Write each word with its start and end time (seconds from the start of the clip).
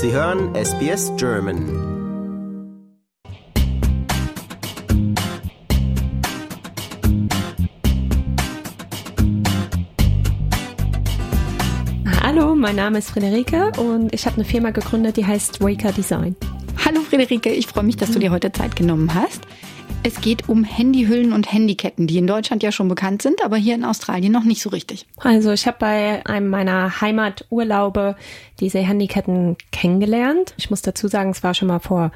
Sie 0.00 0.12
hören 0.12 0.54
SBS 0.54 1.10
German. 1.16 1.66
Hallo, 12.22 12.54
mein 12.54 12.76
Name 12.76 12.98
ist 12.98 13.10
Friederike 13.10 13.72
und 13.76 14.14
ich 14.14 14.24
habe 14.26 14.36
eine 14.36 14.44
Firma 14.44 14.70
gegründet, 14.70 15.16
die 15.16 15.26
heißt 15.26 15.60
Waker 15.60 15.90
Design. 15.90 16.36
Hallo 16.84 17.00
Friederike, 17.00 17.50
ich 17.50 17.66
freue 17.66 17.82
mich, 17.82 17.96
dass 17.96 18.12
du 18.12 18.20
dir 18.20 18.30
heute 18.30 18.52
Zeit 18.52 18.76
genommen 18.76 19.12
hast. 19.12 19.48
Es 20.08 20.22
geht 20.22 20.48
um 20.48 20.64
Handyhüllen 20.64 21.34
und 21.34 21.52
Handyketten, 21.52 22.06
die 22.06 22.16
in 22.16 22.26
Deutschland 22.26 22.62
ja 22.62 22.72
schon 22.72 22.88
bekannt 22.88 23.20
sind, 23.20 23.44
aber 23.44 23.58
hier 23.58 23.74
in 23.74 23.84
Australien 23.84 24.32
noch 24.32 24.44
nicht 24.44 24.62
so 24.62 24.70
richtig. 24.70 25.06
Also 25.18 25.52
ich 25.52 25.66
habe 25.66 25.76
bei 25.80 26.24
einem 26.24 26.48
meiner 26.48 27.02
Heimaturlaube 27.02 28.16
diese 28.58 28.78
Handyketten 28.78 29.58
kennengelernt. 29.70 30.54
Ich 30.56 30.70
muss 30.70 30.80
dazu 30.80 31.08
sagen, 31.08 31.28
es 31.28 31.42
war 31.42 31.52
schon 31.52 31.68
mal 31.68 31.80
vor 31.80 32.10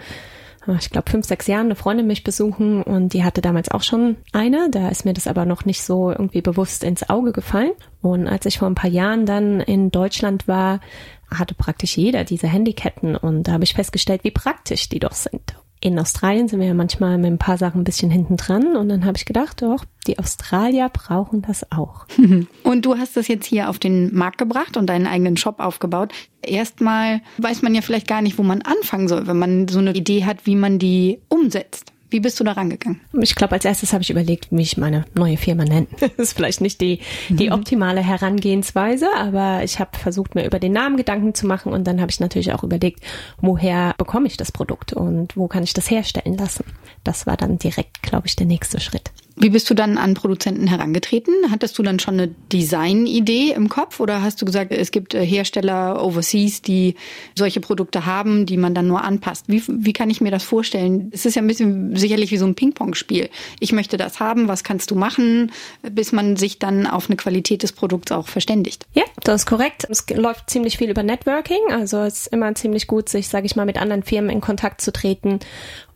Ah, 0.65 0.77
ich 0.81 0.91
glaube, 0.91 1.11
fünf, 1.11 1.27
sechs 1.27 1.49
Jahren 1.49 1.67
eine 1.67 1.75
Freundin 1.75 2.07
mich 2.07 2.23
besuchen 2.23 2.85
und 2.85 3.15
die 3.15 3.25
hatte 3.25 3.43
damals 3.43 3.69
auch 3.69 3.83
schon 3.83 4.17
eine. 4.33 4.71
Da 4.71 4.91
ist 4.91 5.05
mir 5.05 5.13
das 5.13 5.27
aber 5.27 5.45
noch 5.45 5.65
nicht 5.65 5.83
so 5.83 6.11
irgendwie 6.13 6.41
bewusst 6.41 6.85
ins 6.85 7.11
Auge 7.11 7.33
gefallen. 7.33 7.73
Und 8.01 8.29
als 8.29 8.47
ich 8.47 8.61
vor 8.61 8.69
ein 8.69 8.77
paar 8.77 8.89
Jahren 8.89 9.27
dann 9.27 9.61
in 9.61 9.91
Deutschland 9.91 10.47
war, 10.47 10.81
hatte 11.29 11.55
praktisch 11.57 11.99
jeder 11.99 12.23
diese 12.23 12.47
Handyketten 12.47 13.17
und 13.17 13.49
da 13.49 13.53
habe 13.53 13.65
ich 13.65 13.75
festgestellt, 13.75 14.23
wie 14.23 14.31
praktisch 14.31 14.89
die 14.89 15.01
doch 15.01 15.15
sind 15.15 15.57
in 15.83 15.99
Australien 15.99 16.47
sind 16.47 16.61
wir 16.61 16.69
ja 16.69 16.75
manchmal 16.75 17.19
mit 17.19 17.27
ein 17.27 17.39
paar 17.39 17.59
Sachen 17.59 17.81
ein 17.81 17.85
bisschen 17.85 18.11
hinten 18.11 18.37
dran 18.37 18.77
und 18.77 18.89
dann 18.89 19.05
habe 19.05 19.17
ich 19.17 19.25
gedacht, 19.25 19.63
doch, 19.63 19.85
die 20.07 20.19
Australier 20.19 20.89
brauchen 20.89 21.43
das 21.43 21.71
auch. 21.73 22.07
Und 22.63 22.85
du 22.85 22.97
hast 22.97 23.17
das 23.17 23.29
jetzt 23.29 23.47
hier 23.47 23.69
auf 23.69 23.79
den 23.79 24.15
Markt 24.15 24.39
gebracht 24.39 24.77
und 24.77 24.87
deinen 24.87 25.07
eigenen 25.07 25.37
Shop 25.37 25.61
aufgebaut. 25.61 26.13
Erstmal 26.43 27.21
weiß 27.39 27.63
man 27.63 27.75
ja 27.75 27.83
vielleicht 27.83 28.09
gar 28.09 28.23
nicht, 28.23 28.39
wo 28.39 28.43
man 28.43 28.63
anfangen 28.63 29.07
soll, 29.07 29.27
wenn 29.27 29.39
man 29.39 29.69
so 29.69 29.79
eine 29.79 29.95
Idee 29.95 30.25
hat, 30.25 30.47
wie 30.47 30.57
man 30.57 30.79
die 30.79 31.21
umsetzt. 31.29 31.92
Wie 32.13 32.21
bist 32.21 32.39
du 32.39 32.45
da 32.45 32.53
rangegangen? 32.53 33.01
Ich 33.23 33.35
glaube, 33.35 33.53
als 33.55 33.65
erstes 33.65 33.95
habe 33.95 34.03
ich 34.03 34.11
überlegt, 34.11 34.49
wie 34.51 34.61
ich 34.61 34.77
meine 34.77 35.07
neue 35.15 35.39
Firma 35.39 35.65
nenne. 35.65 35.87
Das 35.99 36.11
ist 36.19 36.33
vielleicht 36.35 36.61
nicht 36.61 36.81
die, 36.83 37.01
die 37.31 37.47
mhm. 37.47 37.55
optimale 37.55 38.03
Herangehensweise, 38.03 39.07
aber 39.17 39.65
ich 39.65 39.79
habe 39.79 39.97
versucht, 39.97 40.35
mir 40.35 40.45
über 40.45 40.59
den 40.59 40.73
Namen 40.73 40.99
Gedanken 40.99 41.35
zu 41.35 41.47
machen 41.47 41.73
und 41.73 41.85
dann 41.85 42.03
habe 42.03 42.11
ich 42.11 42.21
natürlich 42.21 42.53
auch 42.53 42.65
überlegt, 42.65 43.03
woher 43.41 43.95
bekomme 43.97 44.27
ich 44.27 44.37
das 44.37 44.53
Produkt 44.53 44.93
und 44.93 45.37
wo 45.39 45.49
kann 45.49 45.63
ich 45.63 45.73
das 45.73 45.91
herstellen 45.91 46.37
lassen. 46.37 46.65
Das 47.03 47.27
war 47.27 47.39
dann 47.39 47.57
direkt, 47.57 48.03
glaube 48.03 48.27
ich, 48.27 48.37
der 48.37 48.47
nächste 48.47 48.79
Schritt. 48.79 49.11
Wie 49.37 49.49
bist 49.49 49.69
du 49.71 49.75
dann 49.75 49.97
an 49.99 50.15
Produzenten 50.15 50.67
herangetreten? 50.67 51.35
Hattest 51.51 51.79
du 51.79 51.83
dann 51.83 51.99
schon 51.99 52.15
eine 52.15 52.29
Designidee 52.53 53.53
im 53.53 53.69
Kopf 53.69 53.99
oder 53.99 54.23
hast 54.23 54.41
du 54.43 54.45
gesagt, 54.45 54.73
es 54.73 54.91
gibt 54.91 55.15
äh, 55.15 55.25
Hersteller 55.25 56.05
overseas, 56.05 56.61
die 56.61 56.97
solche 57.35 57.61
Produkte 57.61 58.05
haben, 58.05 58.45
die 58.47 58.57
man 58.57 58.75
dann 58.75 58.87
nur 58.87 59.03
anpasst? 59.03 59.47
Wie, 59.49 59.63
wie 59.67 59.93
kann 59.93 60.11
ich 60.11 60.21
mir 60.21 60.31
das 60.31 60.45
vorstellen? 60.45 61.11
Es 61.13 61.25
ist 61.25 61.35
ja 61.35 61.43
ein 61.43 61.47
bisschen 61.47 61.97
sicherlich 61.97 62.31
wie 62.31 62.37
so 62.37 62.47
ein 62.47 62.55
Ping-Pong-Spiel. 62.55 63.31
Ich 63.59 63.73
möchte 63.73 63.97
das 63.97 64.21
haben, 64.21 64.49
was 64.49 64.65
kannst 64.65 64.91
du 64.91 64.95
machen, 64.95 65.51
bis 65.83 66.13
man 66.13 66.37
sich 66.37 66.59
dann 66.59 66.87
auf 66.87 67.09
eine 67.09 67.17
Qualität 67.17 67.63
des 67.63 67.73
Produkts 67.73 68.13
auch 68.13 68.29
verständigt? 68.29 68.87
Ja, 68.93 69.05
das 69.25 69.43
ist 69.43 69.47
korrekt. 69.47 69.87
Es 69.89 70.05
läuft 70.11 70.51
ziemlich 70.51 70.77
viel 70.77 70.91
über 70.91 71.03
Networking, 71.03 71.61
also 71.71 72.01
es 72.03 72.23
ist 72.23 72.27
immer 72.29 72.55
ziemlich 72.55 72.87
gut, 72.87 73.09
sich, 73.09 73.29
sage 73.29 73.47
ich 73.47 73.57
mal, 73.57 73.67
mit 73.67 73.81
anderen 73.81 74.03
Firmen 74.03 74.31
in 74.31 74.41
Kontakt 74.41 74.81
zu 74.81 74.93
treten 74.93 75.41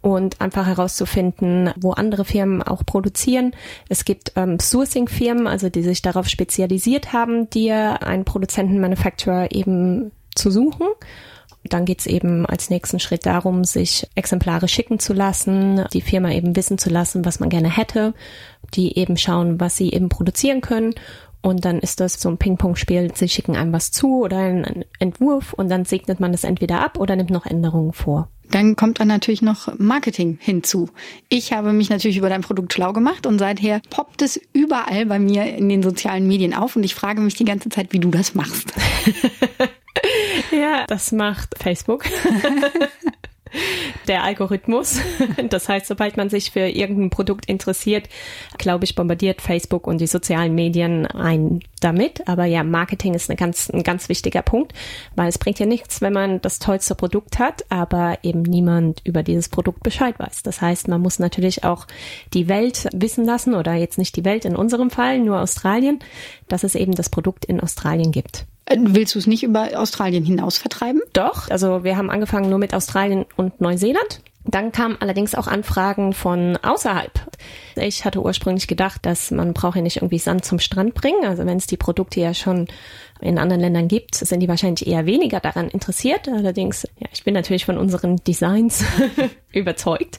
und 0.06 0.40
einfach 0.40 0.66
herauszufinden, 0.66 1.72
wo 1.76 1.90
andere 1.90 2.24
Firmen 2.24 2.62
auch 2.62 2.86
produzieren. 2.86 3.50
Es 3.88 4.04
gibt 4.04 4.32
ähm, 4.36 4.60
Sourcing-Firmen, 4.60 5.48
also 5.48 5.68
die 5.68 5.82
sich 5.82 6.00
darauf 6.00 6.28
spezialisiert 6.28 7.12
haben, 7.12 7.50
dir 7.50 8.04
einen 8.04 8.24
Produzenten-Manufacturer 8.24 9.50
eben 9.50 10.12
zu 10.36 10.52
suchen. 10.52 10.86
Dann 11.64 11.86
geht's 11.86 12.06
eben 12.06 12.46
als 12.46 12.70
nächsten 12.70 13.00
Schritt 13.00 13.26
darum, 13.26 13.64
sich 13.64 14.06
Exemplare 14.14 14.68
schicken 14.68 15.00
zu 15.00 15.12
lassen, 15.12 15.84
die 15.92 16.02
Firma 16.02 16.30
eben 16.30 16.54
wissen 16.54 16.78
zu 16.78 16.88
lassen, 16.88 17.24
was 17.24 17.40
man 17.40 17.48
gerne 17.48 17.76
hätte, 17.76 18.14
die 18.74 18.96
eben 18.96 19.16
schauen, 19.16 19.58
was 19.58 19.76
sie 19.76 19.90
eben 19.90 20.08
produzieren 20.08 20.60
können. 20.60 20.94
Und 21.46 21.64
dann 21.64 21.78
ist 21.78 22.00
das 22.00 22.14
so 22.14 22.28
ein 22.28 22.38
Ping-Pong-Spiel. 22.38 23.12
Sie 23.14 23.28
schicken 23.28 23.54
einem 23.54 23.72
was 23.72 23.92
zu 23.92 24.24
oder 24.24 24.38
einen 24.38 24.84
Entwurf 24.98 25.52
und 25.52 25.68
dann 25.68 25.84
segnet 25.84 26.18
man 26.18 26.34
es 26.34 26.42
entweder 26.42 26.80
ab 26.80 26.98
oder 26.98 27.14
nimmt 27.14 27.30
noch 27.30 27.46
Änderungen 27.46 27.92
vor. 27.92 28.28
Dann 28.50 28.74
kommt 28.74 28.98
dann 28.98 29.06
natürlich 29.06 29.42
noch 29.42 29.68
Marketing 29.78 30.38
hinzu. 30.40 30.88
Ich 31.28 31.52
habe 31.52 31.72
mich 31.72 31.88
natürlich 31.88 32.16
über 32.16 32.30
dein 32.30 32.40
Produkt 32.40 32.72
schlau 32.72 32.92
gemacht 32.92 33.28
und 33.28 33.38
seither 33.38 33.80
poppt 33.90 34.22
es 34.22 34.40
überall 34.54 35.06
bei 35.06 35.20
mir 35.20 35.44
in 35.56 35.68
den 35.68 35.84
sozialen 35.84 36.26
Medien 36.26 36.52
auf 36.52 36.74
und 36.74 36.82
ich 36.82 36.96
frage 36.96 37.20
mich 37.20 37.36
die 37.36 37.44
ganze 37.44 37.68
Zeit, 37.68 37.92
wie 37.92 38.00
du 38.00 38.10
das 38.10 38.34
machst. 38.34 38.72
ja, 40.50 40.84
das 40.88 41.12
macht 41.12 41.54
Facebook. 41.62 42.06
der 44.08 44.22
Algorithmus. 44.22 45.00
Das 45.48 45.68
heißt, 45.68 45.86
sobald 45.86 46.16
man 46.16 46.28
sich 46.28 46.50
für 46.50 46.68
irgendein 46.68 47.10
Produkt 47.10 47.46
interessiert, 47.46 48.08
glaube 48.58 48.84
ich, 48.84 48.94
bombardiert 48.94 49.40
Facebook 49.40 49.86
und 49.86 50.00
die 50.00 50.06
sozialen 50.06 50.54
Medien 50.54 51.06
ein 51.06 51.60
damit. 51.80 52.26
Aber 52.26 52.44
ja, 52.46 52.64
Marketing 52.64 53.14
ist 53.14 53.30
eine 53.30 53.36
ganz, 53.36 53.70
ein 53.70 53.82
ganz 53.82 54.08
wichtiger 54.08 54.42
Punkt, 54.42 54.72
weil 55.14 55.28
es 55.28 55.38
bringt 55.38 55.58
ja 55.58 55.66
nichts, 55.66 56.00
wenn 56.00 56.12
man 56.12 56.40
das 56.40 56.58
tollste 56.58 56.94
Produkt 56.94 57.38
hat, 57.38 57.64
aber 57.68 58.18
eben 58.22 58.42
niemand 58.42 59.02
über 59.04 59.22
dieses 59.22 59.48
Produkt 59.48 59.82
Bescheid 59.82 60.18
weiß. 60.18 60.42
Das 60.42 60.60
heißt, 60.60 60.88
man 60.88 61.00
muss 61.00 61.18
natürlich 61.18 61.64
auch 61.64 61.86
die 62.34 62.48
Welt 62.48 62.88
wissen 62.92 63.24
lassen 63.24 63.54
oder 63.54 63.74
jetzt 63.74 63.98
nicht 63.98 64.16
die 64.16 64.24
Welt 64.24 64.44
in 64.44 64.56
unserem 64.56 64.90
Fall, 64.90 65.18
nur 65.18 65.40
Australien, 65.40 66.00
dass 66.48 66.64
es 66.64 66.74
eben 66.74 66.92
das 66.92 67.10
Produkt 67.10 67.44
in 67.44 67.60
Australien 67.60 68.10
gibt. 68.10 68.46
Äh, 68.66 68.76
willst 68.80 69.14
du 69.14 69.18
es 69.18 69.26
nicht 69.26 69.42
über 69.42 69.70
Australien 69.76 70.24
hinaus 70.24 70.58
vertreiben? 70.58 71.00
Doch, 71.12 71.48
also 71.50 71.84
wir 71.84 71.96
haben 71.96 72.10
angefangen 72.10 72.50
nur 72.50 72.58
mit 72.58 72.74
Australien 72.74 73.24
und 73.36 73.60
Neuseeland. 73.60 74.20
Dann 74.48 74.72
kamen 74.72 74.96
allerdings 75.00 75.34
auch 75.34 75.46
Anfragen 75.46 76.12
von 76.12 76.56
außerhalb. 76.56 77.12
Ich 77.76 78.04
hatte 78.04 78.22
ursprünglich 78.22 78.68
gedacht, 78.68 79.04
dass 79.04 79.30
man 79.30 79.52
braucht 79.54 79.76
ja 79.76 79.82
nicht 79.82 79.96
irgendwie 79.96 80.18
Sand 80.18 80.44
zum 80.44 80.58
Strand 80.58 80.94
bringen. 80.94 81.24
Also 81.24 81.44
wenn 81.46 81.58
es 81.58 81.66
die 81.66 81.76
Produkte 81.76 82.20
ja 82.20 82.32
schon 82.32 82.66
in 83.20 83.38
anderen 83.38 83.62
Ländern 83.62 83.88
gibt, 83.88 84.14
sind 84.14 84.40
die 84.40 84.48
wahrscheinlich 84.48 84.86
eher 84.86 85.06
weniger 85.06 85.40
daran 85.40 85.68
interessiert. 85.68 86.28
Allerdings, 86.28 86.86
ja, 86.98 87.08
ich 87.12 87.24
bin 87.24 87.34
natürlich 87.34 87.64
von 87.64 87.78
unseren 87.78 88.16
Designs 88.16 88.84
überzeugt 89.52 90.18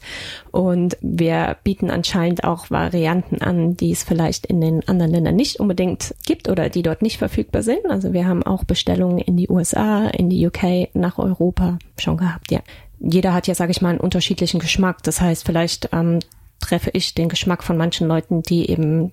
und 0.50 0.96
wir 1.00 1.56
bieten 1.62 1.90
anscheinend 1.90 2.44
auch 2.44 2.70
Varianten 2.70 3.40
an, 3.40 3.76
die 3.76 3.92
es 3.92 4.02
vielleicht 4.02 4.46
in 4.46 4.60
den 4.60 4.86
anderen 4.88 5.12
Ländern 5.12 5.36
nicht 5.36 5.60
unbedingt 5.60 6.14
gibt 6.26 6.48
oder 6.48 6.68
die 6.68 6.82
dort 6.82 7.02
nicht 7.02 7.18
verfügbar 7.18 7.62
sind. 7.62 7.86
Also 7.88 8.12
wir 8.12 8.26
haben 8.26 8.42
auch 8.42 8.64
Bestellungen 8.64 9.18
in 9.18 9.36
die 9.36 9.48
USA, 9.48 10.08
in 10.08 10.28
die 10.28 10.44
UK, 10.46 10.94
nach 10.94 11.18
Europa 11.18 11.78
schon 11.98 12.16
gehabt, 12.16 12.50
ja. 12.50 12.60
Jeder 13.00 13.32
hat 13.32 13.46
ja, 13.46 13.54
sage 13.54 13.70
ich 13.70 13.80
mal, 13.80 13.90
einen 13.90 14.00
unterschiedlichen 14.00 14.60
Geschmack. 14.60 15.02
Das 15.02 15.20
heißt, 15.20 15.44
vielleicht 15.44 15.90
ähm, 15.92 16.20
treffe 16.60 16.90
ich 16.92 17.14
den 17.14 17.28
Geschmack 17.28 17.62
von 17.62 17.76
manchen 17.76 18.08
Leuten, 18.08 18.42
die 18.42 18.68
eben 18.70 19.12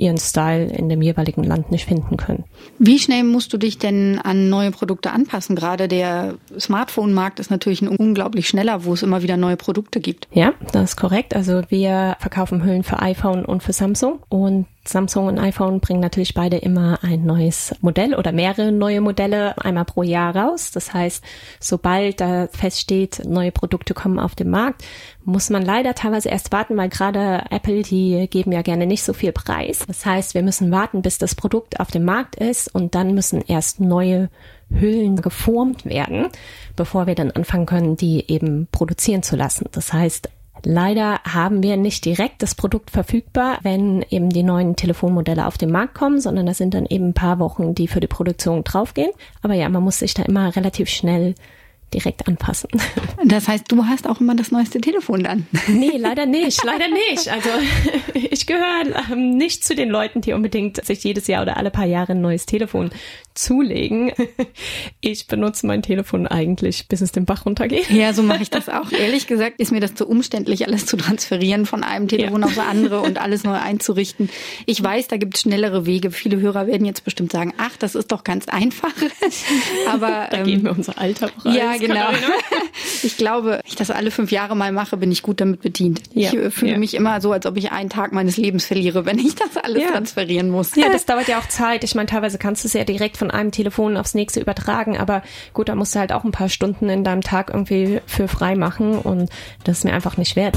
ihren 0.00 0.18
Style 0.18 0.64
in 0.64 0.88
dem 0.88 1.02
jeweiligen 1.02 1.44
Land 1.44 1.70
nicht 1.70 1.84
finden 1.84 2.16
können. 2.16 2.44
Wie 2.78 2.98
schnell 2.98 3.22
musst 3.22 3.52
du 3.52 3.58
dich 3.58 3.78
denn 3.78 4.18
an 4.18 4.48
neue 4.48 4.70
Produkte 4.70 5.12
anpassen? 5.12 5.54
Gerade 5.54 5.88
der 5.88 6.34
Smartphone-Markt 6.58 7.38
ist 7.38 7.50
natürlich 7.50 7.82
ein 7.82 7.88
unglaublich 7.88 8.48
schneller, 8.48 8.84
wo 8.84 8.94
es 8.94 9.02
immer 9.02 9.22
wieder 9.22 9.36
neue 9.36 9.58
Produkte 9.58 10.00
gibt. 10.00 10.26
Ja, 10.32 10.54
das 10.72 10.90
ist 10.90 10.96
korrekt. 10.96 11.36
Also 11.36 11.62
wir 11.68 12.16
verkaufen 12.18 12.64
Hüllen 12.64 12.82
für 12.82 13.00
iPhone 13.00 13.44
und 13.44 13.62
für 13.62 13.74
Samsung 13.74 14.20
und 14.30 14.66
Samsung 14.90 15.26
und 15.26 15.38
iPhone 15.38 15.80
bringen 15.80 16.00
natürlich 16.00 16.34
beide 16.34 16.58
immer 16.58 16.98
ein 17.02 17.24
neues 17.24 17.74
Modell 17.80 18.14
oder 18.14 18.32
mehrere 18.32 18.72
neue 18.72 19.00
Modelle 19.00 19.56
einmal 19.58 19.84
pro 19.84 20.02
Jahr 20.02 20.36
raus. 20.36 20.70
Das 20.70 20.92
heißt, 20.92 21.24
sobald 21.58 22.20
da 22.20 22.48
feststeht, 22.48 23.22
neue 23.26 23.52
Produkte 23.52 23.94
kommen 23.94 24.18
auf 24.18 24.34
den 24.34 24.50
Markt, 24.50 24.84
muss 25.24 25.50
man 25.50 25.62
leider 25.62 25.94
teilweise 25.94 26.28
erst 26.28 26.52
warten, 26.52 26.76
weil 26.76 26.88
gerade 26.88 27.44
Apple, 27.50 27.82
die 27.82 28.26
geben 28.28 28.52
ja 28.52 28.62
gerne 28.62 28.86
nicht 28.86 29.02
so 29.02 29.12
viel 29.12 29.32
Preis. 29.32 29.84
Das 29.86 30.04
heißt, 30.04 30.34
wir 30.34 30.42
müssen 30.42 30.70
warten, 30.70 31.02
bis 31.02 31.18
das 31.18 31.34
Produkt 31.34 31.80
auf 31.80 31.90
dem 31.90 32.04
Markt 32.04 32.36
ist 32.36 32.74
und 32.74 32.94
dann 32.94 33.14
müssen 33.14 33.42
erst 33.46 33.80
neue 33.80 34.28
Hüllen 34.70 35.20
geformt 35.20 35.84
werden, 35.84 36.28
bevor 36.76 37.06
wir 37.06 37.14
dann 37.14 37.30
anfangen 37.30 37.66
können, 37.66 37.96
die 37.96 38.30
eben 38.30 38.68
produzieren 38.70 39.22
zu 39.22 39.36
lassen. 39.36 39.66
Das 39.72 39.92
heißt, 39.92 40.28
Leider 40.64 41.20
haben 41.24 41.62
wir 41.62 41.76
nicht 41.76 42.04
direkt 42.04 42.42
das 42.42 42.54
Produkt 42.54 42.90
verfügbar, 42.90 43.58
wenn 43.62 44.04
eben 44.10 44.30
die 44.30 44.42
neuen 44.42 44.76
Telefonmodelle 44.76 45.46
auf 45.46 45.58
den 45.58 45.70
Markt 45.70 45.94
kommen, 45.94 46.20
sondern 46.20 46.46
das 46.46 46.58
sind 46.58 46.74
dann 46.74 46.86
eben 46.86 47.08
ein 47.08 47.14
paar 47.14 47.38
Wochen, 47.38 47.74
die 47.74 47.88
für 47.88 48.00
die 48.00 48.06
Produktion 48.06 48.64
draufgehen. 48.64 49.10
Aber 49.42 49.54
ja, 49.54 49.68
man 49.68 49.82
muss 49.82 49.98
sich 49.98 50.14
da 50.14 50.22
immer 50.22 50.54
relativ 50.54 50.88
schnell 50.88 51.34
direkt 51.94 52.26
anpassen. 52.28 52.70
Das 53.22 53.48
heißt, 53.48 53.70
du 53.70 53.84
hast 53.84 54.08
auch 54.08 54.20
immer 54.20 54.34
das 54.34 54.50
neueste 54.50 54.80
Telefon 54.80 55.22
dann? 55.22 55.46
Nee, 55.68 55.98
leider 55.98 56.24
nicht, 56.24 56.64
leider 56.64 56.88
nicht. 56.88 57.28
Also 57.28 57.50
ich 58.14 58.46
gehöre 58.46 59.10
ähm, 59.12 59.36
nicht 59.36 59.62
zu 59.62 59.74
den 59.74 59.90
Leuten, 59.90 60.22
die 60.22 60.32
unbedingt 60.32 60.82
sich 60.84 61.04
jedes 61.04 61.26
Jahr 61.26 61.42
oder 61.42 61.58
alle 61.58 61.70
paar 61.70 61.84
Jahre 61.84 62.12
ein 62.12 62.22
neues 62.22 62.46
Telefon 62.46 62.90
zulegen. 63.34 64.12
Ich 65.00 65.26
benutze 65.26 65.66
mein 65.66 65.82
Telefon 65.82 66.26
eigentlich, 66.26 66.88
bis 66.88 67.02
es 67.02 67.12
den 67.12 67.26
Bach 67.26 67.46
runtergeht. 67.46 67.90
Ja, 67.90 68.12
so 68.12 68.22
mache 68.22 68.42
ich 68.42 68.50
das 68.50 68.68
auch. 68.68 68.90
Ehrlich 68.90 69.26
gesagt 69.26 69.60
ist 69.60 69.70
mir 69.70 69.80
das 69.80 69.94
zu 69.94 70.06
umständlich, 70.08 70.66
alles 70.66 70.86
zu 70.86 70.96
transferieren 70.96 71.66
von 71.66 71.84
einem 71.84 72.08
Telefon 72.08 72.40
ja. 72.40 72.46
auf 72.46 72.54
das 72.54 72.66
andere 72.66 73.00
und 73.00 73.20
alles 73.20 73.44
neu 73.44 73.54
einzurichten. 73.54 74.30
Ich 74.66 74.82
weiß, 74.82 75.08
da 75.08 75.18
gibt 75.18 75.36
es 75.36 75.42
schnellere 75.42 75.86
Wege. 75.86 76.10
Viele 76.10 76.40
Hörer 76.40 76.66
werden 76.66 76.86
jetzt 76.86 77.04
bestimmt 77.04 77.32
sagen, 77.32 77.52
ach, 77.58 77.76
das 77.76 77.94
ist 77.94 78.12
doch 78.12 78.24
ganz 78.24 78.48
einfach. 78.48 78.92
Aber 79.88 80.28
da 80.30 80.38
ähm, 80.38 80.44
geben 80.44 80.64
wir 80.64 80.72
unser 80.72 80.98
Alter 80.98 81.28
preis. 81.28 81.54
Ja, 81.54 81.74
genau. 81.80 82.08
Ich 83.02 83.16
glaube, 83.16 83.52
wenn 83.52 83.60
ich 83.64 83.76
das 83.76 83.90
alle 83.90 84.10
fünf 84.10 84.30
Jahre 84.30 84.56
mal 84.56 84.72
mache, 84.72 84.96
bin 84.96 85.10
ich 85.10 85.22
gut 85.22 85.40
damit 85.40 85.62
bedient. 85.62 86.02
Ja. 86.12 86.28
Ich 86.28 86.36
äh, 86.36 86.50
fühle 86.50 86.72
ja. 86.72 86.78
mich 86.78 86.94
immer 86.94 87.20
so, 87.20 87.32
als 87.32 87.46
ob 87.46 87.56
ich 87.56 87.72
einen 87.72 87.88
Tag 87.88 88.12
meines 88.12 88.36
Lebens 88.36 88.66
verliere, 88.66 89.06
wenn 89.06 89.18
ich 89.18 89.34
das 89.34 89.56
alles 89.56 89.82
ja. 89.82 89.90
transferieren 89.90 90.50
muss. 90.50 90.74
Ja, 90.76 90.90
das 90.90 91.06
dauert 91.06 91.28
ja 91.28 91.38
auch 91.38 91.48
Zeit. 91.48 91.84
Ich 91.84 91.94
meine, 91.94 92.06
teilweise 92.06 92.38
kannst 92.38 92.64
du 92.64 92.68
es 92.68 92.74
ja 92.74 92.84
direkt 92.84 93.16
von 93.16 93.30
einem 93.30 93.52
Telefon 93.52 93.96
aufs 93.96 94.14
nächste 94.14 94.40
übertragen, 94.40 94.98
aber 94.98 95.22
gut, 95.54 95.68
da 95.68 95.74
musst 95.74 95.94
du 95.94 95.98
halt 95.98 96.12
auch 96.12 96.24
ein 96.24 96.32
paar 96.32 96.48
Stunden 96.48 96.88
in 96.88 97.04
deinem 97.04 97.22
Tag 97.22 97.50
irgendwie 97.50 98.00
für 98.06 98.28
frei 98.28 98.54
machen 98.54 98.98
und 98.98 99.30
das 99.64 99.78
ist 99.78 99.84
mir 99.84 99.92
einfach 99.92 100.16
nicht 100.16 100.36
wert. 100.36 100.56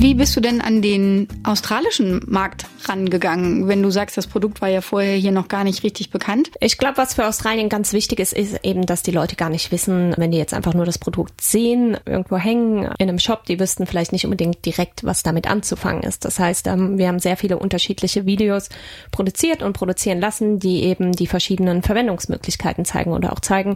Wie 0.00 0.14
bist 0.14 0.36
du 0.36 0.40
denn 0.40 0.60
an 0.60 0.80
den 0.80 1.26
australischen 1.42 2.20
Markt 2.28 2.66
rangegangen, 2.84 3.68
wenn 3.68 3.82
du 3.82 3.90
sagst, 3.90 4.16
das 4.16 4.26
Produkt 4.26 4.60
war 4.60 4.68
ja 4.68 4.80
vorher 4.80 5.16
hier 5.16 5.32
noch 5.32 5.48
gar 5.48 5.64
nicht 5.64 5.82
richtig 5.82 6.10
bekannt? 6.10 6.50
Ich 6.60 6.78
glaube, 6.78 6.98
was 6.98 7.14
für 7.14 7.26
Australien 7.26 7.68
ganz 7.68 7.92
wichtig 7.92 8.20
ist, 8.20 8.32
ist 8.32 8.64
eben, 8.64 8.86
dass 8.86 9.02
die 9.02 9.10
Leute 9.10 9.36
gar 9.36 9.50
nicht 9.50 9.72
wissen, 9.72 10.14
wenn 10.16 10.30
die 10.30 10.38
jetzt 10.38 10.54
einfach 10.54 10.74
nur 10.74 10.84
das 10.84 10.98
Produkt 10.98 11.40
sehen, 11.40 11.96
irgendwo 12.04 12.36
hängen 12.36 12.84
in 12.98 13.08
einem 13.08 13.18
Shop, 13.18 13.44
die 13.44 13.58
wüssten 13.58 13.86
vielleicht 13.86 14.12
nicht 14.12 14.24
unbedingt 14.24 14.64
direkt, 14.64 15.04
was 15.04 15.22
damit 15.22 15.50
anzufangen 15.50 16.02
ist. 16.02 16.24
Das 16.24 16.38
heißt, 16.38 16.66
ähm, 16.68 16.98
wir 16.98 17.08
haben 17.08 17.18
sehr 17.18 17.36
viele 17.36 17.58
unterschiedliche 17.58 18.26
Videos 18.26 18.68
produziert 19.10 19.62
und 19.62 19.72
produzieren 19.72 20.20
lassen, 20.20 20.58
die 20.58 20.84
eben 20.84 21.12
die 21.12 21.26
verschiedenen 21.26 21.82
Verwendungsmöglichkeiten 21.82 22.84
zeigen 22.84 23.12
oder 23.12 23.32
auch 23.32 23.40
zeigen, 23.40 23.74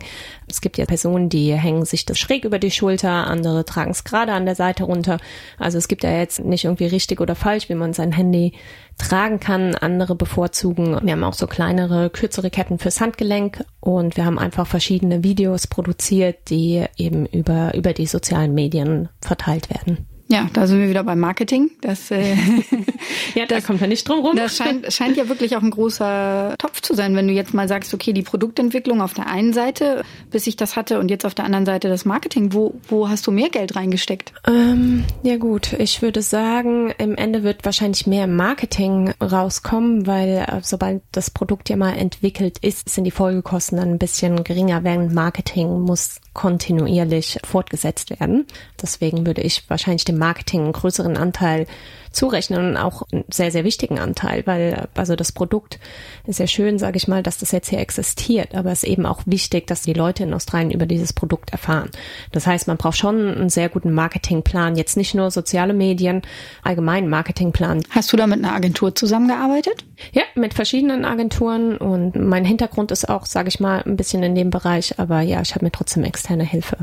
es 0.48 0.60
gibt 0.60 0.78
ja 0.78 0.84
Personen, 0.84 1.28
die 1.28 1.54
hängen 1.54 1.84
sich 1.84 2.04
das 2.04 2.18
schräg 2.18 2.44
über 2.44 2.58
die 2.58 2.70
Schulter, 2.70 3.26
andere 3.26 3.64
tragen 3.64 3.90
es 3.90 4.04
gerade 4.04 4.32
an 4.32 4.44
der 4.44 4.54
Seite 4.54 4.84
runter. 4.84 5.18
Also 5.58 5.78
es 5.78 5.88
gibt 5.88 6.04
ja 6.04 6.10
jetzt 6.10 6.40
nicht 6.44 6.64
irgendwie 6.64 6.86
richtig 6.86 7.20
oder 7.20 7.34
falsch, 7.34 7.68
wie 7.68 7.74
man 7.74 7.92
sein 7.92 8.12
Handy 8.12 8.52
tragen 8.98 9.40
kann. 9.40 9.74
Andere 9.74 10.14
bevorzugen. 10.14 10.98
Wir 11.02 11.12
haben 11.12 11.24
auch 11.24 11.34
so 11.34 11.46
kleinere, 11.46 12.10
kürzere 12.10 12.50
Ketten 12.50 12.78
fürs 12.78 13.00
Handgelenk 13.00 13.64
und 13.80 14.16
wir 14.16 14.24
haben 14.24 14.38
einfach 14.38 14.66
verschiedene 14.66 15.24
Videos 15.24 15.66
produziert, 15.66 16.50
die 16.50 16.84
eben 16.96 17.26
über, 17.26 17.74
über 17.74 17.92
die 17.92 18.06
sozialen 18.06 18.54
Medien 18.54 19.08
verteilt 19.20 19.70
werden. 19.70 20.06
Ja, 20.32 20.48
da 20.54 20.66
sind 20.66 20.80
wir 20.80 20.88
wieder 20.88 21.04
beim 21.04 21.20
Marketing. 21.20 21.72
Das, 21.82 22.10
äh, 22.10 22.34
ja, 23.34 23.44
da 23.44 23.56
das, 23.56 23.66
kommt 23.66 23.82
ja 23.82 23.86
nicht 23.86 24.08
drum 24.08 24.20
rum. 24.20 24.34
Das 24.34 24.56
scheint, 24.56 24.90
scheint 24.90 25.18
ja 25.18 25.28
wirklich 25.28 25.54
auch 25.58 25.62
ein 25.62 25.70
großer 25.70 26.54
Topf 26.56 26.80
zu 26.80 26.94
sein, 26.94 27.14
wenn 27.14 27.28
du 27.28 27.34
jetzt 27.34 27.52
mal 27.52 27.68
sagst, 27.68 27.92
okay, 27.92 28.14
die 28.14 28.22
Produktentwicklung 28.22 29.02
auf 29.02 29.12
der 29.12 29.26
einen 29.26 29.52
Seite, 29.52 30.02
bis 30.30 30.46
ich 30.46 30.56
das 30.56 30.74
hatte, 30.74 31.00
und 31.00 31.10
jetzt 31.10 31.26
auf 31.26 31.34
der 31.34 31.44
anderen 31.44 31.66
Seite 31.66 31.90
das 31.90 32.06
Marketing. 32.06 32.54
Wo, 32.54 32.80
wo 32.88 33.10
hast 33.10 33.26
du 33.26 33.30
mehr 33.30 33.50
Geld 33.50 33.76
reingesteckt? 33.76 34.32
Ähm, 34.46 35.04
ja 35.22 35.36
gut, 35.36 35.74
ich 35.74 36.00
würde 36.00 36.22
sagen, 36.22 36.94
im 36.96 37.14
Ende 37.14 37.42
wird 37.42 37.66
wahrscheinlich 37.66 38.06
mehr 38.06 38.26
Marketing 38.26 39.12
rauskommen, 39.20 40.06
weil 40.06 40.46
äh, 40.48 40.60
sobald 40.62 41.02
das 41.12 41.28
Produkt 41.28 41.68
ja 41.68 41.76
mal 41.76 41.92
entwickelt 41.92 42.56
ist, 42.62 42.88
sind 42.88 43.04
die 43.04 43.10
Folgekosten 43.10 43.76
dann 43.76 43.90
ein 43.90 43.98
bisschen 43.98 44.44
geringer, 44.44 44.82
während 44.82 45.12
Marketing 45.12 45.80
muss 45.80 46.22
kontinuierlich 46.32 47.38
fortgesetzt 47.44 48.18
werden. 48.18 48.46
Deswegen 48.80 49.26
würde 49.26 49.42
ich 49.42 49.68
wahrscheinlich 49.68 50.06
dem 50.06 50.21
Marketing 50.22 50.62
einen 50.62 50.72
größeren 50.72 51.16
Anteil 51.16 51.66
zurechnen 52.12 52.70
und 52.70 52.76
auch 52.76 53.02
einen 53.10 53.24
sehr, 53.30 53.50
sehr 53.50 53.64
wichtigen 53.64 53.98
Anteil, 53.98 54.46
weil 54.46 54.88
also 54.94 55.16
das 55.16 55.32
Produkt 55.32 55.80
ist 56.26 56.38
ja 56.38 56.46
schön, 56.46 56.78
sage 56.78 56.96
ich 56.96 57.08
mal, 57.08 57.22
dass 57.22 57.38
das 57.38 57.50
jetzt 57.50 57.68
hier 57.68 57.80
existiert, 57.80 58.54
aber 58.54 58.70
es 58.70 58.82
ist 58.82 58.88
eben 58.88 59.06
auch 59.06 59.22
wichtig, 59.26 59.66
dass 59.66 59.82
die 59.82 59.94
Leute 59.94 60.22
in 60.22 60.34
Australien 60.34 60.70
über 60.70 60.86
dieses 60.86 61.12
Produkt 61.12 61.50
erfahren. 61.50 61.90
Das 62.30 62.46
heißt, 62.46 62.68
man 62.68 62.76
braucht 62.76 62.98
schon 62.98 63.34
einen 63.34 63.48
sehr 63.48 63.68
guten 63.68 63.92
Marketingplan, 63.92 64.76
jetzt 64.76 64.96
nicht 64.96 65.14
nur 65.14 65.30
soziale 65.30 65.72
Medien, 65.72 66.22
allgemeinen 66.62 67.08
Marketingplan. 67.08 67.82
Hast 67.90 68.12
du 68.12 68.16
da 68.16 68.26
mit 68.26 68.38
einer 68.38 68.54
Agentur 68.54 68.94
zusammengearbeitet? 68.94 69.84
Ja, 70.12 70.22
mit 70.34 70.54
verschiedenen 70.54 71.04
Agenturen 71.04 71.76
und 71.76 72.16
mein 72.16 72.44
Hintergrund 72.44 72.90
ist 72.90 73.08
auch, 73.08 73.26
sage 73.26 73.48
ich 73.48 73.58
mal, 73.58 73.82
ein 73.84 73.96
bisschen 73.96 74.22
in 74.22 74.34
dem 74.34 74.50
Bereich, 74.50 74.98
aber 74.98 75.20
ja, 75.22 75.40
ich 75.40 75.54
habe 75.54 75.64
mir 75.64 75.72
trotzdem 75.72 76.04
externe 76.04 76.44
Hilfe 76.44 76.76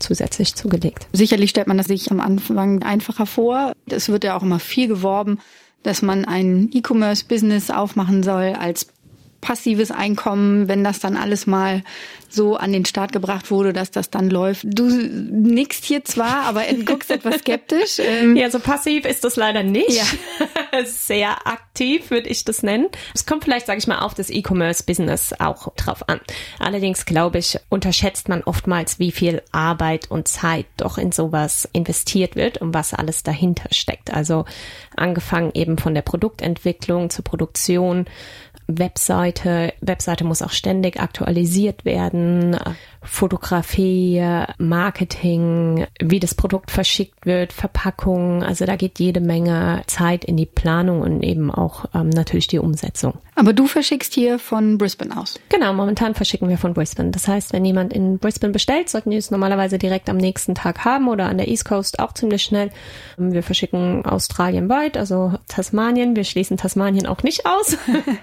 zusätzlich 0.00 0.54
zugelegt. 0.54 1.06
Sicherlich 1.12 1.50
stellt 1.50 1.68
man 1.68 1.78
das 1.78 1.86
sich 1.86 2.10
am 2.10 2.20
Anfang 2.20 2.82
einfacher 2.82 3.26
vor. 3.26 3.72
Es 3.88 4.08
wird 4.08 4.24
ja 4.24 4.36
auch 4.36 4.42
immer 4.42 4.58
viel 4.58 4.88
geworben, 4.88 5.38
dass 5.82 6.02
man 6.02 6.24
ein 6.24 6.70
E-Commerce-Business 6.72 7.70
aufmachen 7.70 8.22
soll 8.22 8.54
als 8.58 8.88
passives 9.40 9.90
Einkommen, 9.90 10.68
wenn 10.68 10.84
das 10.84 11.00
dann 11.00 11.16
alles 11.16 11.46
mal 11.46 11.82
so 12.28 12.56
an 12.56 12.72
den 12.72 12.84
Start 12.84 13.12
gebracht 13.12 13.50
wurde, 13.50 13.72
dass 13.72 13.90
das 13.90 14.10
dann 14.10 14.30
läuft. 14.30 14.64
Du 14.64 14.84
nickst 14.88 15.84
hier 15.84 16.04
zwar, 16.04 16.42
aber 16.42 16.62
guckst 16.86 17.10
etwas 17.10 17.40
skeptisch. 17.40 17.98
Ähm 17.98 18.36
ja, 18.36 18.50
so 18.50 18.60
passiv 18.60 19.04
ist 19.04 19.24
das 19.24 19.36
leider 19.36 19.62
nicht. 19.62 19.90
Ja. 19.90 20.84
Sehr 20.84 21.46
aktiv 21.46 22.10
würde 22.10 22.28
ich 22.28 22.44
das 22.44 22.62
nennen. 22.62 22.86
Es 23.14 23.26
kommt 23.26 23.44
vielleicht, 23.44 23.66
sage 23.66 23.78
ich 23.78 23.86
mal, 23.86 23.98
auf 23.98 24.14
das 24.14 24.30
E-Commerce-Business 24.30 25.34
auch 25.38 25.74
drauf 25.74 26.08
an. 26.08 26.20
Allerdings 26.58 27.04
glaube 27.04 27.38
ich, 27.38 27.58
unterschätzt 27.68 28.28
man 28.28 28.42
oftmals, 28.42 28.98
wie 28.98 29.10
viel 29.10 29.42
Arbeit 29.50 30.10
und 30.10 30.28
Zeit 30.28 30.66
doch 30.76 30.98
in 30.98 31.12
sowas 31.12 31.68
investiert 31.72 32.36
wird 32.36 32.58
und 32.58 32.74
was 32.74 32.94
alles 32.94 33.22
dahinter 33.22 33.68
steckt. 33.72 34.12
Also 34.12 34.44
angefangen 34.96 35.50
eben 35.54 35.78
von 35.78 35.94
der 35.94 36.02
Produktentwicklung 36.02 37.10
zur 37.10 37.24
Produktion, 37.24 38.06
Webseite. 38.78 39.72
Webseite 39.80 40.24
muss 40.24 40.42
auch 40.42 40.50
ständig 40.50 41.00
aktualisiert 41.00 41.84
werden. 41.84 42.56
Fotografie, 43.12 44.24
Marketing, 44.58 45.84
wie 46.00 46.20
das 46.20 46.34
Produkt 46.34 46.70
verschickt 46.70 47.26
wird, 47.26 47.52
Verpackung. 47.52 48.44
Also 48.44 48.64
da 48.66 48.76
geht 48.76 49.00
jede 49.00 49.20
Menge 49.20 49.82
Zeit 49.88 50.24
in 50.24 50.36
die 50.36 50.46
Planung 50.46 51.02
und 51.02 51.22
eben 51.22 51.50
auch 51.50 51.86
ähm, 51.92 52.08
natürlich 52.10 52.46
die 52.46 52.60
Umsetzung. 52.60 53.14
Aber 53.34 53.52
du 53.52 53.66
verschickst 53.66 54.14
hier 54.14 54.38
von 54.38 54.78
Brisbane 54.78 55.16
aus? 55.16 55.40
Genau, 55.48 55.72
momentan 55.72 56.14
verschicken 56.14 56.48
wir 56.48 56.56
von 56.56 56.72
Brisbane. 56.72 57.10
Das 57.10 57.26
heißt, 57.26 57.52
wenn 57.52 57.64
jemand 57.64 57.92
in 57.92 58.18
Brisbane 58.18 58.52
bestellt, 58.52 58.88
sollten 58.88 59.10
die 59.10 59.16
es 59.16 59.30
normalerweise 59.30 59.76
direkt 59.76 60.08
am 60.08 60.16
nächsten 60.16 60.54
Tag 60.54 60.84
haben 60.84 61.08
oder 61.08 61.26
an 61.26 61.38
der 61.38 61.48
East 61.48 61.64
Coast 61.64 61.98
auch 61.98 62.14
ziemlich 62.14 62.42
schnell. 62.42 62.70
Wir 63.16 63.42
verschicken 63.42 64.06
Australien 64.06 64.68
weit, 64.68 64.96
also 64.96 65.34
Tasmanien. 65.48 66.16
Wir 66.16 66.24
schließen 66.24 66.58
Tasmanien 66.58 67.06
auch 67.06 67.22
nicht 67.22 67.44
aus. 67.44 67.76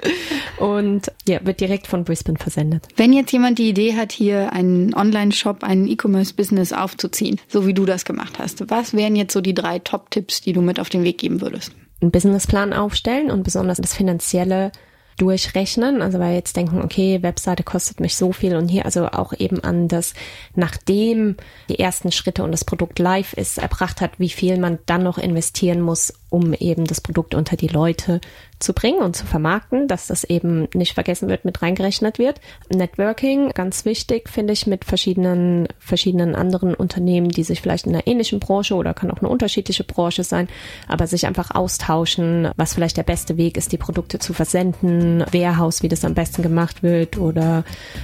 und 0.60 1.12
ja, 1.28 1.40
wird 1.44 1.60
direkt 1.60 1.88
von 1.88 2.06
Brisbane 2.06 2.38
versendet. 2.38 2.88
Wenn 2.96 3.12
jetzt 3.12 3.32
jemand 3.32 3.60
die 3.60 3.70
Idee 3.70 3.96
hat, 3.96 4.12
hier 4.12 4.54
ein 4.54 4.77
einen 4.78 4.94
Online-Shop, 4.94 5.64
ein 5.64 5.88
E-Commerce-Business 5.88 6.74
aufzuziehen, 6.74 7.40
so 7.48 7.68
wie 7.68 7.74
du 7.74 7.86
das 7.86 8.06
gemacht 8.06 8.40
hast. 8.40 8.70
Was 8.70 8.94
wären 8.94 9.16
jetzt 9.16 9.34
so 9.34 9.42
die 9.42 9.54
drei 9.54 9.80
Top-Tipps, 9.80 10.42
die 10.42 10.54
du 10.54 10.62
mit 10.62 10.80
auf 10.80 10.90
den 10.90 11.04
Weg 11.04 11.18
geben 11.18 11.42
würdest? 11.42 11.72
Einen 12.02 12.12
Businessplan 12.12 12.74
aufstellen 12.74 13.32
und 13.32 13.44
besonders 13.44 13.78
das 13.78 13.94
Finanzielle 13.94 14.72
durchrechnen. 15.18 16.02
Also 16.02 16.20
weil 16.20 16.36
jetzt 16.36 16.56
denken, 16.56 16.82
okay, 16.82 17.22
Webseite 17.22 17.64
kostet 17.64 18.00
mich 18.00 18.16
so 18.16 18.32
viel 18.32 18.56
und 18.56 18.70
hier 18.70 18.86
also 18.86 19.08
auch 19.08 19.34
eben 19.38 19.64
an 19.64 19.88
das, 19.88 20.14
nachdem 20.56 21.36
die 21.70 21.80
ersten 21.80 22.12
Schritte 22.12 22.44
und 22.44 22.52
das 22.52 22.64
Produkt 22.64 23.00
live 23.00 23.34
ist, 23.34 23.58
erbracht 23.58 24.00
hat, 24.00 24.20
wie 24.20 24.30
viel 24.30 24.58
man 24.60 24.80
dann 24.86 25.04
noch 25.04 25.18
investieren 25.18 25.82
muss, 25.82 26.14
um 26.30 26.54
eben 26.54 26.86
das 26.86 27.02
Produkt 27.02 27.36
unter 27.36 27.56
die 27.56 27.68
Leute 27.68 28.20
zu 28.60 28.74
bringen 28.74 29.00
und 29.00 29.16
zu 29.16 29.26
vermarkten, 29.26 29.88
dass 29.88 30.08
das 30.08 30.24
eben 30.24 30.68
nicht 30.74 30.94
vergessen 30.94 31.30
wird, 31.30 31.46
mit 31.46 31.62
reingerechnet 31.62 32.18
wird. 32.18 32.42
Networking, 32.70 33.50
ganz 33.50 33.86
wichtig, 33.86 34.30
finde 34.30 34.54
ich, 34.54 34.66
mit 34.66 34.84
verschiedenen, 34.84 35.68
verschiedenen 35.80 36.36
anderen 36.36 36.74
Unternehmen, 36.74 37.30
die 37.30 37.44
sich 37.44 37.62
vielleicht 37.62 37.86
in 37.86 37.94
einer 37.94 38.08
ähnlichen 38.08 38.40
Branche 38.40 38.76
oder 38.76 38.94
kann 38.94 39.12
auch 39.12 39.20
eine 39.20 39.30
unterschiedliche 39.30 39.84
Branche 39.84 40.24
sein, 40.24 40.48
aber 40.88 41.08
sich 41.08 41.28
einfach 41.28 41.52
austauschen, 41.52 42.50
was 42.58 42.74
vielleicht 42.74 42.98
der 42.98 43.04
beste 43.04 43.38
Weg 43.38 43.58
ist, 43.58 43.72
die 43.72 43.78
Produkte 43.78 44.20
zu 44.20 44.34
versenden, 44.34 45.24
Warehouse, 45.32 45.84
wie 45.84 45.90
das 45.90 46.04
am 46.04 46.16
besten 46.16 46.42
gemacht 46.42 46.82
wird 46.82 47.18
oder 47.18 47.64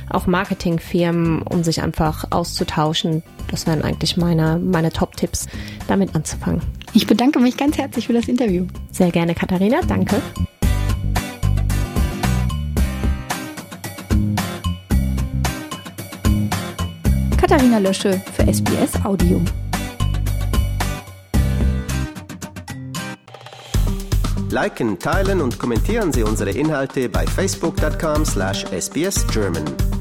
auch 0.10 0.27
Marketingfirmen, 0.27 1.42
um 1.42 1.63
sich 1.63 1.82
einfach 1.82 2.25
auszutauschen. 2.30 3.24
Das 3.50 3.65
wären 3.65 3.82
eigentlich 3.82 4.18
meine, 4.18 4.60
meine 4.60 4.92
Top-Tipps, 4.92 5.48
damit 5.88 6.15
anzufangen. 6.15 6.62
Ich 6.96 7.08
bedanke 7.08 7.40
mich 7.40 7.58
ganz 7.58 7.76
herzlich 7.78 8.06
für 8.08 8.14
das 8.14 8.28
Interview. 8.28 8.68
Sehr 8.92 9.10
gerne, 9.10 9.34
Katharina. 9.34 9.82
Danke. 9.82 10.22
Katharina 17.36 17.80
Lösche 17.80 18.22
für 18.34 18.44
SBS 18.44 19.04
Audio. 19.04 19.42
Liken, 24.50 25.00
teilen 25.00 25.42
und 25.42 25.58
kommentieren 25.58 26.14
Sie 26.14 26.22
unsere 26.22 26.52
Inhalte 26.52 27.10
bei 27.10 27.26
facebook.com/sbsgerman. 27.26 29.93